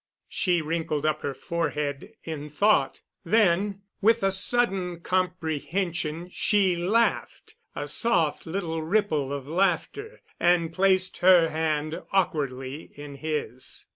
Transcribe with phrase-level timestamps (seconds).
[0.29, 7.87] She wrinkled up her forehead in thought; then, with a sudden comprehension, she laughed a
[7.87, 13.85] soft little ripple of laughter and placed her hand awkwardly in his.